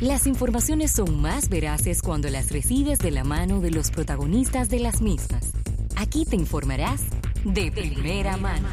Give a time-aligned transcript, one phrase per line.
[0.00, 4.78] Las informaciones son más veraces cuando las recibes de la mano de los protagonistas de
[4.78, 5.52] las mismas.
[5.96, 7.02] Aquí te informarás
[7.44, 8.68] de primera mano.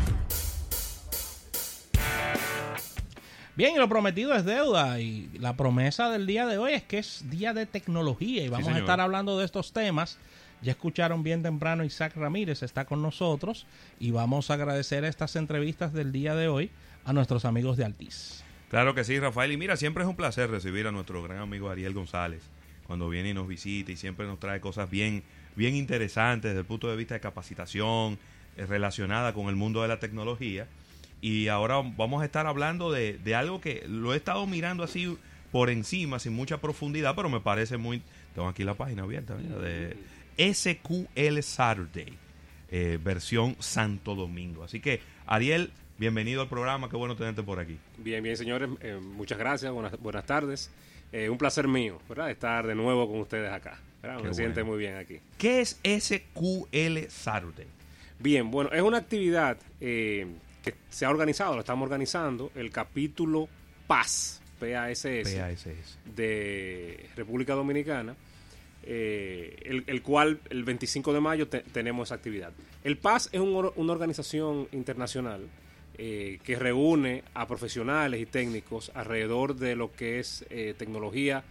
[3.56, 7.00] Bien, y lo prometido es deuda y la promesa del día de hoy es que
[7.00, 10.20] es día de tecnología y vamos a estar hablando de estos temas.
[10.62, 13.66] Ya escucharon bien temprano, Isaac Ramírez está con nosotros
[14.00, 16.70] y vamos a agradecer estas entrevistas del día de hoy
[17.04, 18.46] a nuestros amigos de Altiz.
[18.70, 19.52] Claro que sí, Rafael.
[19.52, 22.42] Y mira, siempre es un placer recibir a nuestro gran amigo Ariel González
[22.88, 25.24] cuando viene y nos visita y siempre nos trae cosas bien,
[25.56, 28.18] bien interesantes desde el punto de vista de capacitación
[28.58, 30.68] eh, relacionada con el mundo de la tecnología.
[31.22, 35.18] Y ahora vamos a estar hablando de, algo que lo he estado mirando así
[35.52, 38.02] por encima, sin mucha profundidad, pero me parece muy...
[38.36, 39.96] Tengo aquí la página abierta, de
[40.38, 42.14] SQL Saturday,
[42.70, 44.64] eh, versión Santo Domingo.
[44.64, 47.78] Así que, Ariel, bienvenido al programa, qué bueno tenerte por aquí.
[47.98, 50.72] Bien, bien, señores, eh, muchas gracias, buenas, buenas tardes.
[51.12, 52.32] Eh, un placer mío, ¿verdad?
[52.32, 53.80] Estar de nuevo con ustedes acá.
[54.24, 55.20] Me siente muy bien aquí.
[55.38, 57.68] ¿Qué es SQL Saturday?
[58.20, 63.48] Bien, bueno, es una actividad que se ha organizado, lo estamos organizando, el capítulo
[63.88, 65.04] PAS, PASS,
[66.16, 68.16] de República Dominicana,
[68.84, 72.52] eh, el, cual el 25 de mayo tenemos esa actividad.
[72.84, 75.48] El PAS es una organización internacional
[75.98, 81.44] eh, que reúne a profesionales y técnicos alrededor de lo que es eh, tecnología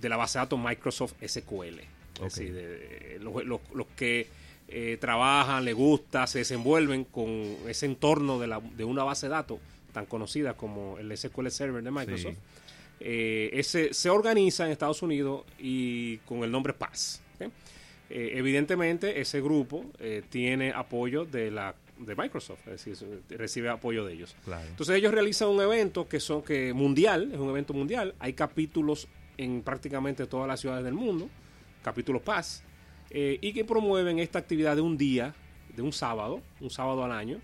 [0.00, 1.80] de la base de datos Microsoft SQL.
[2.24, 4.28] Es decir, los que
[4.70, 9.30] eh, trabajan, les gusta, se desenvuelven con ese entorno de, la, de una base de
[9.30, 9.58] datos
[9.94, 12.36] tan conocida como el SQL Server de Microsoft.
[13.00, 17.22] Eh, ese, se organiza en Estados Unidos y con el nombre PAS.
[18.10, 19.84] Eh, evidentemente, ese grupo
[20.28, 24.34] tiene apoyo de la de Microsoft, es decir, recibe apoyo de ellos.
[24.68, 29.08] Entonces ellos realizan un evento que son que mundial, es un evento mundial, hay capítulos
[29.36, 31.28] en prácticamente todas las ciudades del mundo,
[31.82, 32.62] capítulos PAS,
[33.10, 35.34] eh, y que promueven esta actividad de un día,
[35.74, 37.40] de un sábado, un sábado al año,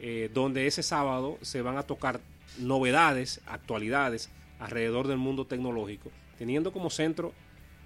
[0.00, 2.20] eh, donde ese sábado se van a tocar
[2.58, 7.32] novedades, actualidades alrededor del mundo tecnológico, teniendo como centro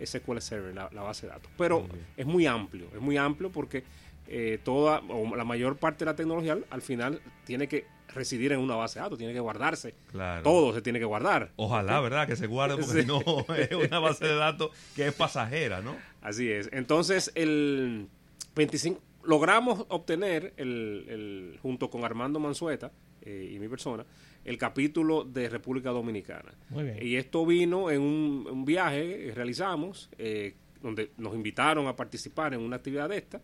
[0.04, 1.50] SQL Server, la, base de datos.
[1.56, 3.84] Pero es muy amplio, es muy amplio porque
[4.26, 8.60] eh, toda o la mayor parte de la tecnología al final tiene que residir en
[8.60, 9.94] una base de datos, tiene que guardarse.
[10.42, 11.52] Todo se tiene que guardar.
[11.56, 12.26] Ojalá, ¿verdad?
[12.26, 13.20] Que se guarde porque no
[13.54, 15.96] es una base de datos que es pasajera, ¿no?
[16.20, 16.68] Así es.
[16.72, 18.08] Entonces, el
[18.54, 22.90] 25 logramos obtener el, junto con Armando Mansueta
[23.22, 24.04] eh, y mi persona
[24.44, 26.52] el capítulo de República Dominicana.
[26.70, 26.98] Muy bien.
[27.00, 32.60] Y esto vino en un, viaje que realizamos eh, donde nos invitaron a participar en
[32.60, 33.40] una actividad de esta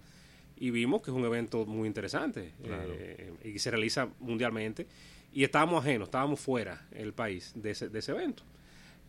[0.61, 4.87] y vimos que es un evento muy interesante eh, y se realiza mundialmente
[5.33, 8.43] y estábamos ajenos, estábamos fuera del país de ese, de ese evento.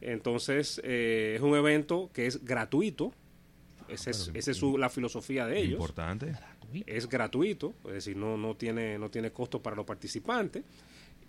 [0.01, 3.13] Entonces eh, es un evento que es gratuito,
[3.87, 5.73] esa es, es la filosofía de ellos.
[5.73, 6.33] Importante.
[6.85, 10.63] Es gratuito, es decir, no, no, tiene, no tiene costo para los participantes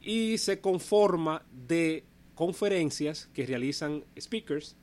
[0.02, 2.04] y se conforma de
[2.34, 4.76] conferencias que realizan speakers,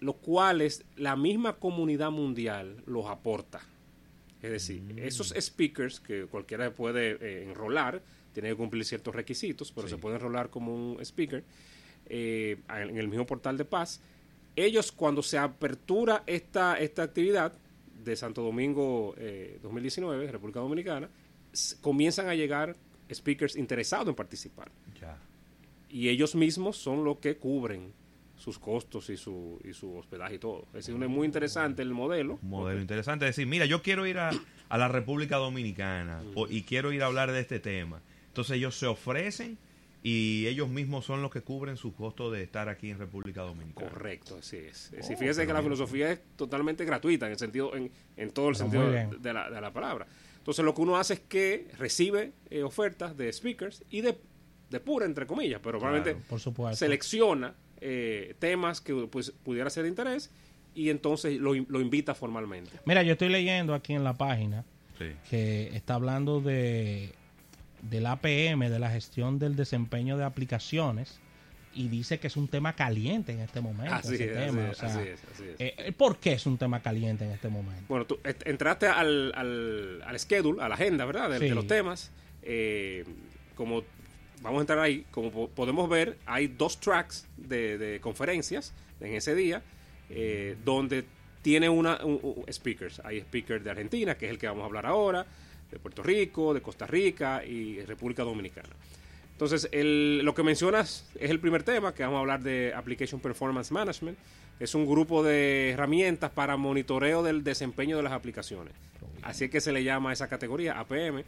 [0.00, 3.60] los cuales la misma comunidad mundial los aporta.
[4.46, 4.98] Es decir, mm.
[5.00, 8.00] esos speakers que cualquiera puede eh, enrolar,
[8.32, 11.42] tiene que cumplir ciertos requisitos, pero se puede enrolar como un speaker
[12.06, 14.00] eh, en el mismo portal de paz.
[14.54, 17.52] Ellos cuando se apertura esta, esta actividad
[18.04, 19.16] de Santo Domingo
[19.62, 21.10] 2019, eh, República Dominicana,
[21.80, 22.76] comienzan a llegar
[23.12, 24.70] speakers interesados en participar.
[25.88, 27.92] Y ellos mismos son los que cubren
[28.36, 30.66] sus costos y su, y su hospedaje y todo.
[30.68, 32.38] Es decir, es muy interesante el modelo.
[32.42, 33.24] modelo interesante.
[33.26, 34.30] Es decir, mira, yo quiero ir a,
[34.70, 38.00] la República Dominicana y quiero ir a hablar de este tema.
[38.28, 39.58] Entonces ellos se ofrecen
[40.02, 43.90] y ellos mismos son los que cubren su costo de estar aquí en República Dominicana.
[43.90, 44.92] Correcto, así es.
[44.92, 48.56] Oh, fíjese que la filosofía es totalmente gratuita en el sentido, en, en todo el
[48.56, 50.06] sentido de la, de la, palabra.
[50.38, 54.16] Entonces lo que uno hace es que recibe eh, ofertas de speakers y de,
[54.70, 56.22] de pura, entre comillas, pero probablemente
[56.74, 60.30] selecciona eh, temas que pues, pudiera ser de interés
[60.74, 62.78] y entonces lo, lo, invita formalmente.
[62.84, 64.64] Mira, yo estoy leyendo aquí en la página
[65.28, 67.12] que está hablando de
[67.82, 71.20] del APM, de la gestión del desempeño de aplicaciones
[71.76, 73.94] y dice que es un tema caliente en este momento.
[73.94, 74.70] Así, es, tema.
[74.70, 75.20] así, es,
[75.58, 77.84] eh, ¿Por qué es un tema caliente en este momento?
[77.88, 81.38] Bueno, tú entraste al, al, al schedule, a la agenda, ¿verdad?
[81.38, 82.10] De, los temas.
[82.42, 83.04] Eh,
[83.54, 83.82] como
[84.42, 89.62] vamos a entrar ahí, como podemos ver, hay dos tracks de, conferencias en ese día,
[90.10, 91.04] eh, donde
[91.42, 91.98] tiene una
[92.50, 93.00] speakers.
[93.04, 95.26] Hay speakers de Argentina, que es el que vamos a hablar ahora,
[95.70, 98.70] de Puerto Rico, de Costa Rica y República Dominicana.
[99.32, 103.20] Entonces, el, lo que mencionas es el primer tema, que vamos a hablar de Application
[103.20, 104.18] Performance Management.
[104.58, 108.72] Es un grupo de herramientas para monitoreo del desempeño de las aplicaciones.
[109.22, 111.22] Así que se le llama a esa categoría APM.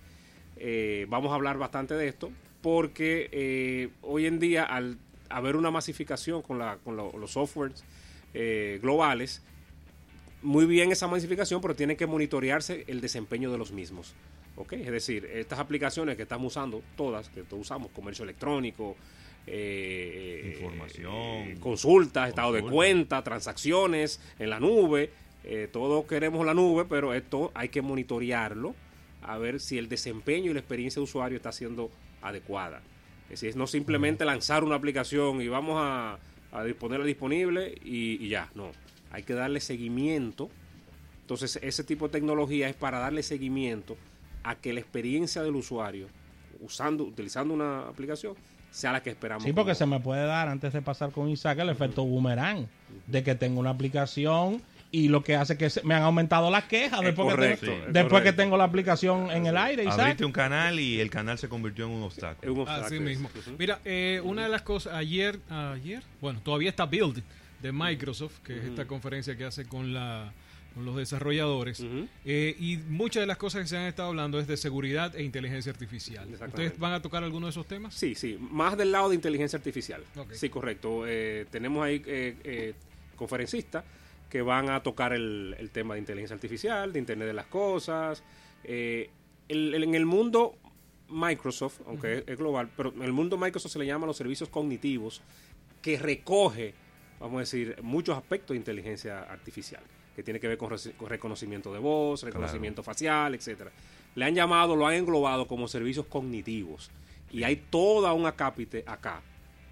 [0.57, 2.31] Eh, vamos a hablar bastante de esto
[2.63, 7.85] porque eh, hoy en día al haber una masificación con, la, con los softwares
[8.35, 9.43] eh, globales,
[10.43, 14.15] muy bien esa masificación, pero tiene que monitorearse el desempeño de los mismos.
[14.71, 18.97] Es decir, estas aplicaciones que estamos usando, todas, que todos usamos, comercio electrónico,
[19.47, 25.11] eh, información, eh, consultas, estado de cuenta, transacciones en la nube,
[25.45, 28.75] eh, todos queremos la nube, pero esto hay que monitorearlo
[29.23, 31.91] a ver si el desempeño y la experiencia de usuario está siendo
[32.23, 32.81] adecuada.
[33.25, 36.19] Es decir, no simplemente lanzar una aplicación y vamos a,
[36.53, 38.71] a disponerla disponible y, y ya, no,
[39.11, 40.49] hay que darle seguimiento.
[41.21, 43.97] Entonces, ese tipo de tecnología es para darle seguimiento
[44.43, 46.09] a que la experiencia del usuario
[46.61, 48.35] usando, utilizando una aplicación
[48.71, 49.45] sea la que esperamos.
[49.45, 52.67] Sí, porque se me puede dar, antes de pasar con Isaac, el efecto boomerang,
[53.07, 57.01] de que tengo una aplicación y lo que hace que me han aumentado las quejas
[57.03, 59.85] después, que, después que tengo la aplicación en el aire.
[59.85, 60.01] Isaac.
[60.01, 62.69] Abriste un canal y el canal se convirtió en un obstáculo.
[62.69, 63.31] Así mismo.
[63.59, 67.23] Mira, eh, una de las cosas, ayer, ayer, bueno, todavía está Build
[67.61, 70.33] de Microsoft, que es esta conferencia que hace con la
[70.77, 71.85] los desarrolladores.
[72.25, 75.23] Eh, y muchas de las cosas que se han estado hablando es de seguridad e
[75.23, 76.29] inteligencia artificial.
[76.33, 77.95] ¿Ustedes van a tocar alguno de esos temas?
[77.95, 80.03] Sí, sí, más del lado de inteligencia artificial.
[80.33, 81.05] Sí, correcto.
[81.07, 82.75] Eh, tenemos ahí eh,
[83.17, 83.85] conferencistas
[84.29, 88.23] que van a tocar el, tema de inteligencia artificial, de Internet de las Cosas.
[88.65, 90.57] en el mundo
[91.09, 95.23] Microsoft, aunque es, global, pero en el mundo Microsoft se le llama los servicios cognitivos,
[95.81, 96.75] que recoge,
[97.19, 99.83] vamos a decir, muchos aspectos de inteligencia artificial
[100.19, 100.77] que tiene que ver con,
[101.09, 103.71] reconocimiento de voz, reconocimiento facial, etcétera.
[104.17, 106.91] Le han llamado, lo han englobado como servicios cognitivos.
[107.31, 109.23] Y hay toda un acápite acá.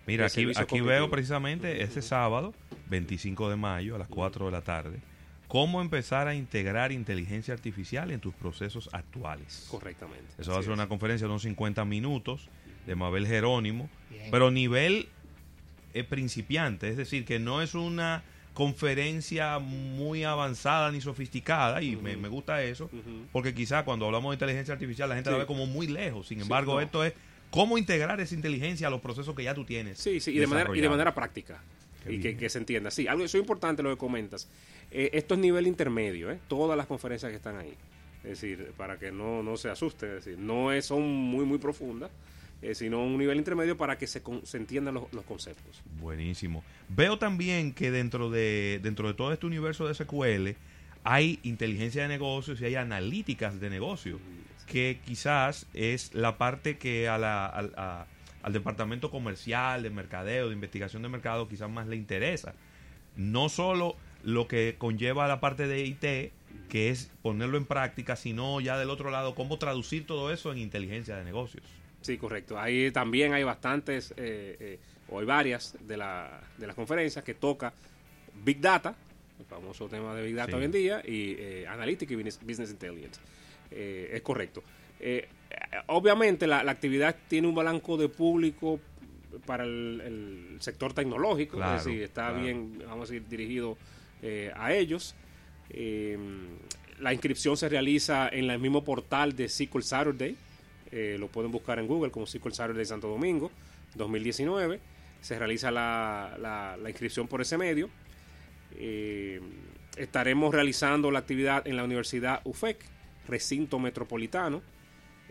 [0.07, 2.55] Mira, aquí, aquí veo precisamente ese sábado,
[2.89, 5.01] 25 de mayo, a las 4 de la tarde,
[5.49, 9.67] cómo empezar a integrar inteligencia artificial en tus procesos actuales.
[9.71, 10.27] Correctamente.
[10.39, 12.49] Eso va a ser una conferencia de unos 50 minutos
[12.87, 13.89] de Mabel Jerónimo,
[14.31, 15.09] pero nivel
[15.95, 18.23] eh, principiante, es decir, que no es una
[18.57, 22.89] conferencia muy avanzada ni sofisticada y me, gusta eso
[23.31, 26.29] porque quizá cuando hablamos de inteligencia artificial la gente la ve como muy lejos.
[26.29, 27.13] Sin embargo esto es
[27.51, 30.47] cómo integrar esa inteligencia a los procesos que ya tú tienes sí sí y de
[30.47, 31.63] manera y de manera práctica
[32.09, 34.49] y que, se entienda sí algo eso es importante lo que comentas
[34.91, 36.39] eh, esto es nivel intermedio ¿eh?
[36.49, 37.75] todas las conferencias que están ahí
[38.23, 41.59] es decir para que no no se asusten es decir no es son muy muy
[41.59, 42.11] profundas
[42.63, 45.83] eh, sino un nivel intermedio para que se, se entiendan los, conceptos.
[46.01, 46.65] Buenísimo.
[46.89, 50.57] Veo también que dentro de, dentro de todo este universo de SQL
[51.05, 54.21] hay inteligencia de negocios y hay analíticas de negocios,
[54.67, 58.07] que quizás es la parte que a la,
[58.47, 62.55] al departamento comercial, de mercadeo, de investigación de mercado, quizás más le interesa.
[63.17, 66.31] No solo lo que conlleva la parte de IT,
[66.69, 70.59] que es ponerlo en práctica, sino ya del otro lado, cómo traducir todo eso en
[70.59, 71.65] inteligencia de negocios.
[72.03, 72.57] Sí, correcto.
[72.57, 74.79] Ahí también hay bastantes, eh, eh,
[75.09, 77.73] o hay varias de, la, de las conferencias que toca
[78.45, 78.95] Big Data,
[79.41, 83.21] el famoso tema de Big Data hoy en día, y eh, Analytics y Business, Intelligence.
[83.73, 84.63] Eh, es correcto.
[85.87, 88.81] Obviamente la, actividad tiene un blanco de público
[89.45, 93.77] para el, sector tecnológico, es decir, está bien, vamos a decir, dirigido
[94.55, 95.15] a ellos.
[96.99, 100.37] la inscripción se realiza en el mismo portal de SQL Saturday,
[100.93, 103.51] eh, lo pueden buscar en Google como SQL Saturday Santo Domingo
[103.95, 104.81] 2019.
[105.21, 107.91] Se realiza la, inscripción por ese medio.
[108.77, 109.41] Eh,
[109.97, 112.79] estaremos realizando la actividad en la Universidad UFEC,
[113.27, 114.63] recinto metropolitano.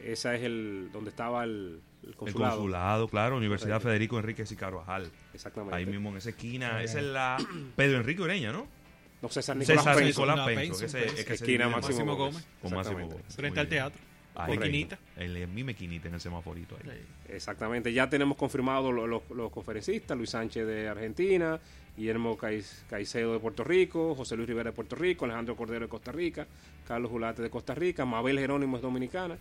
[0.04, 1.82] Esa es el donde estaba el,
[2.16, 2.54] consulado.
[2.54, 5.10] El consulado, claro, Universidad Federico Enríquez y Carvajal.
[5.34, 5.76] Exactamente.
[5.76, 6.82] Ahí mismo en esa esquina.
[6.84, 7.38] Esa es la
[7.76, 8.68] Pedro Enrique Ureña, ¿no?
[9.22, 10.86] No, César Nicolás César Nicolás Penso.
[10.86, 12.46] esquina Máximo, Gómez.
[12.62, 13.36] Con Máximo Gómez.
[13.36, 14.02] Frente al teatro.
[14.36, 15.00] Ahí, mequinita.
[15.16, 17.02] El, mi mequinita en el semaforito ahí.
[17.30, 17.94] Exactamente.
[17.94, 20.18] Ya tenemos confirmados los, conferencistas.
[20.18, 21.60] Luis Sánchez de Argentina,
[21.96, 26.12] Guillermo Caicedo de Puerto Rico, José Luis Rivera de Puerto Rico, Alejandro Cordero de Costa
[26.12, 26.46] Rica,
[26.86, 29.38] Carlos Julate de Costa Rica, Mabel Jerónimo es dominicana.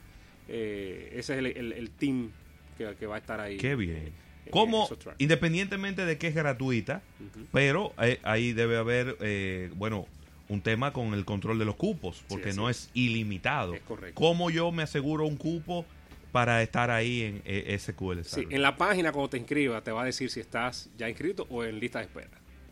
[0.49, 2.31] Eh, ese es el, team
[2.77, 3.57] que, va a estar ahí.
[3.57, 4.13] Qué bien.
[4.51, 7.03] Como, independientemente de que es gratuita,
[7.51, 10.07] pero eh, ahí debe haber, eh, bueno,
[10.49, 13.75] un tema con el control de los cupos, porque no es ilimitado.
[13.75, 14.15] Es correcto.
[14.15, 15.87] ¿Cómo yo me aseguro un cupo
[16.31, 18.23] para estar ahí en e SQL?
[18.23, 21.47] Sí, en la página cuando te inscribas te va a decir si estás ya inscrito
[21.49, 22.29] o en lista de espera.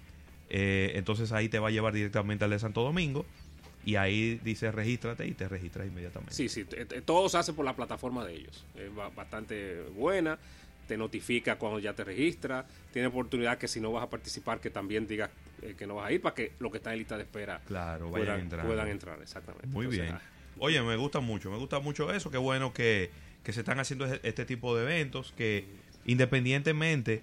[0.49, 3.25] eh, entonces ahí te va a llevar directamente al de Santo Domingo.
[3.85, 6.35] Y ahí dice regístrate y te registras inmediatamente.
[6.35, 6.65] Sí, sí,
[7.05, 8.65] todo se hace por la plataforma de ellos.
[8.75, 10.37] Es bastante buena
[10.89, 14.71] te notifica cuando ya te registras, tiene oportunidad que si no vas a participar que
[14.71, 15.29] también digas
[15.61, 17.61] eh, que no vas a ir para que los que están en lista de espera
[17.67, 18.65] claro, puedan, entrar.
[18.65, 19.21] puedan entrar.
[19.21, 19.67] Exactamente.
[19.67, 20.13] Muy bien.
[20.13, 20.21] Ah.
[20.57, 23.11] Oye, me gusta mucho, me gusta mucho eso, qué bueno que,
[23.45, 25.65] se están haciendo este tipo de eventos que
[26.05, 27.21] independientemente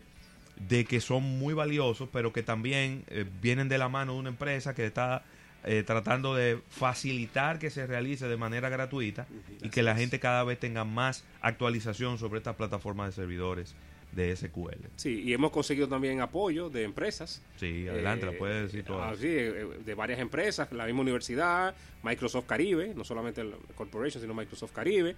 [0.68, 4.28] de que son muy valiosos, pero que también eh, vienen de la mano de una
[4.28, 5.24] empresa que está
[5.68, 9.26] eh, tratando de facilitar que se realice de manera gratuita
[9.60, 13.74] y que la gente cada vez tenga más actualización sobre estas plataformas de servidores
[14.12, 14.86] de SQL.
[14.94, 17.42] Sí, y hemos conseguido también apoyo de empresas.
[17.56, 19.14] Sí, adelante, la eh, puedes decir todas.
[19.14, 24.22] Ah, sí, eh, de varias empresas, la misma universidad, Microsoft Caribe, no solamente el Corporation,
[24.22, 25.16] sino Microsoft Caribe,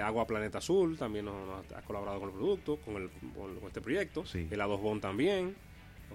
[0.00, 1.34] Agua Planeta Azul también nos,
[1.74, 4.46] ha colaborado con el producto, con, el, con, este proyecto, sí.
[4.48, 5.56] el A2 también.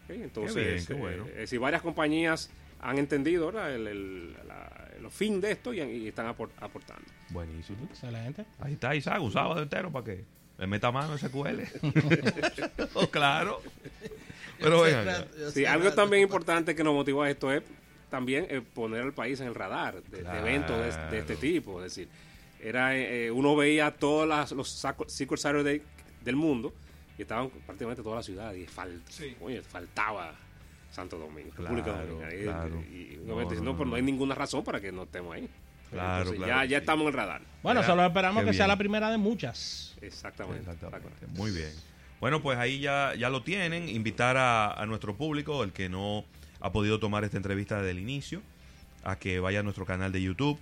[0.06, 1.26] Okay, entonces, bueno.
[1.46, 7.06] si varias compañías han entendido el, el, fin de esto y, están aportando.
[7.30, 7.78] Buenísimo.
[7.90, 8.46] Excelente.
[8.60, 10.26] Ahí está Isaac, usaba de entero para que
[10.58, 11.62] le meta mano a SQL.
[12.94, 13.62] oh, claro.
[14.60, 15.28] Pero venga.
[15.54, 17.64] Sí, algo también importante que nos motivó a esto es
[18.10, 20.78] también eh, poner al país en el radar de, eventos
[21.12, 21.84] de, este tipo.
[21.84, 22.10] Es decir,
[22.62, 24.70] era eh, uno veía todos las, los
[25.08, 25.82] Secret Saturday
[26.24, 26.74] del mundo
[27.18, 30.36] y estaban prácticamente toda la ciudad y faltaba
[30.91, 32.67] Santo Domingo, República Dominicana.
[32.91, 35.50] Y, no, no, no, hay ninguna razón para que no estemos ahí.
[35.91, 37.41] Claro, ya, ya estamos en el radar.
[37.63, 39.96] Bueno, solo esperamos que sea la primera de muchas.
[40.01, 40.70] Exactamente.
[41.29, 41.72] Muy bien.
[42.20, 43.88] Bueno, pues ahí ya, ya lo tienen.
[43.89, 46.25] Invitar a, nuestro público, el que no
[46.60, 48.41] ha podido tomar esta entrevista desde el inicio,
[49.03, 50.60] a que vaya a nuestro canal de YouTube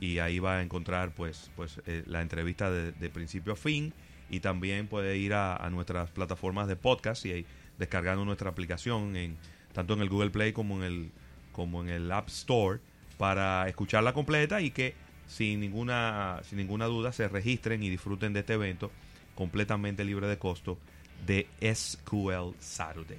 [0.00, 3.94] y ahí va a encontrar pues, pues eh, la entrevista de, principio a fin
[4.28, 7.46] y también puede ir a, a nuestras plataformas de podcast y
[7.78, 9.38] descargando nuestra aplicación en
[9.76, 11.10] tanto en el Google Play como en el,
[11.52, 12.80] como en el App Store,
[13.18, 14.94] para escucharla completa y que
[15.26, 18.90] sin ninguna, sin ninguna duda se registren y disfruten de este evento
[19.34, 20.78] completamente libre de costo
[21.26, 23.18] de SQL Saturday.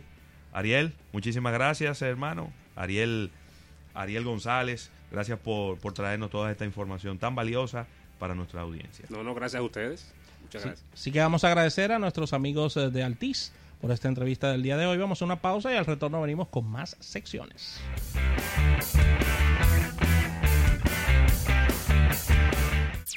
[0.52, 2.52] Ariel, muchísimas gracias, hermano.
[2.76, 3.30] Ariel,
[3.94, 7.86] Ariel González, gracias por, por traernos toda esta información tan valiosa
[8.18, 9.06] para nuestra audiencia.
[9.10, 10.12] No, no, gracias a ustedes.
[10.42, 10.88] Muchas gracias.
[10.96, 14.64] Sí, que vamos a agradecer a nuestros amigos eh, de Altis por esta entrevista del
[14.64, 14.98] día de hoy.
[14.98, 17.80] Vamos a una pausa y al retorno venimos con más secciones.